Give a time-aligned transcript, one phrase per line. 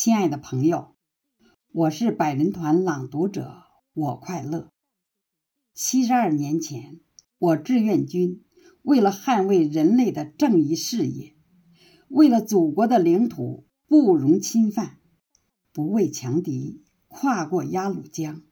[0.00, 0.94] 亲爱的朋友，
[1.72, 4.70] 我是百人团朗读者，我快乐。
[5.74, 7.00] 七十二年前，
[7.36, 8.44] 我志愿军
[8.82, 11.34] 为了捍卫人类的正义事业，
[12.06, 15.00] 为了祖国的领土不容侵犯，
[15.72, 18.44] 不畏强敌，跨过鸭绿江，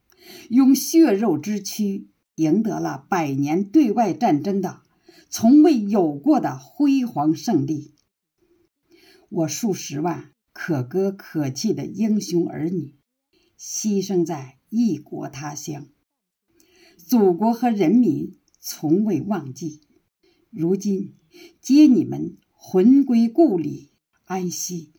[0.50, 4.80] 用血肉之躯赢得了百年对外战争的
[5.30, 7.94] 从未有过的辉煌胜利。
[9.28, 10.32] 我数十万。
[10.58, 12.94] 可歌可泣的英雄儿女，
[13.58, 15.86] 牺牲在异国他乡，
[16.96, 19.82] 祖国和人民从未忘记。
[20.48, 21.14] 如今
[21.60, 23.90] 接你们魂归故里
[24.24, 24.94] 安息。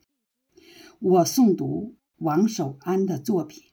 [0.99, 3.63] 我诵读王守安的作品《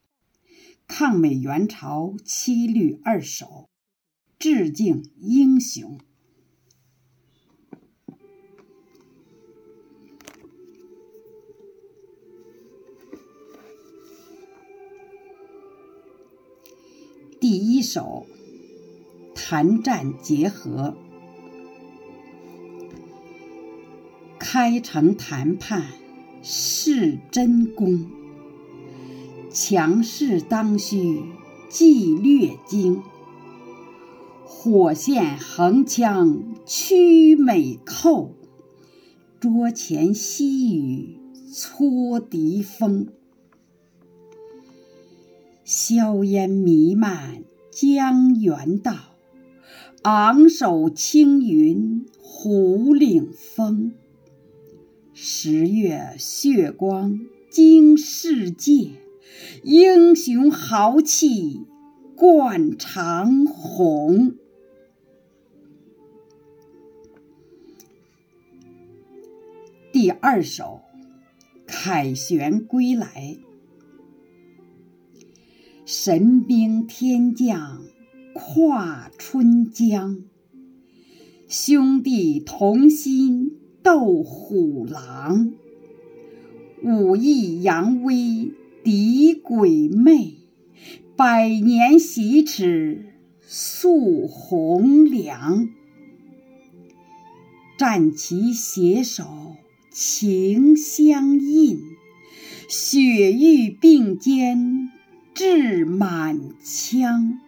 [0.88, 3.46] 抗美援朝七律二首》，
[4.38, 6.00] 致敬英雄。
[17.46, 18.24] 第一首，
[19.34, 20.96] 谈战结合，
[24.38, 25.84] 开城谈判
[26.40, 28.06] 是真功，
[29.50, 31.22] 强势当需
[31.68, 33.02] 计略精，
[34.46, 38.34] 火线横枪驱美寇，
[39.38, 41.18] 桌前细雨
[41.52, 43.08] 搓敌风。
[45.64, 49.16] 硝烟弥漫江原道，
[50.02, 53.94] 昂首青云虎岭峰。
[55.14, 57.18] 十月血光
[57.50, 58.90] 惊世界，
[59.62, 61.62] 英雄豪气
[62.14, 64.36] 贯长虹。
[69.90, 70.82] 第二首，
[71.66, 73.38] 凯旋归来。
[75.86, 77.82] 神兵天降
[78.32, 80.24] 跨春江，
[81.46, 85.52] 兄弟同心斗虎狼。
[86.82, 88.52] 武艺扬威
[88.82, 90.36] 敌鬼魅，
[91.16, 93.12] 百年喜耻
[93.42, 95.68] 诉红梁。
[97.76, 99.24] 战旗携手
[99.92, 101.78] 情相印，
[102.70, 104.90] 雪域并肩。
[105.34, 107.40] 志满腔，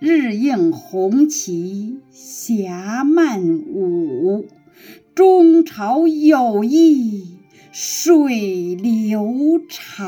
[0.00, 4.48] 日映红旗霞漫舞，
[5.14, 7.38] 中朝友谊
[7.70, 10.06] 水流长。